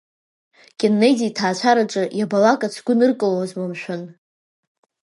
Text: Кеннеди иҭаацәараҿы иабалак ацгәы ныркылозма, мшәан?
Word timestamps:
Кеннеди 0.79 1.23
иҭаацәараҿы 1.29 2.03
иабалак 2.19 2.61
ацгәы 2.67 2.93
ныркылозма, 2.99 3.65
мшәан? 3.71 4.03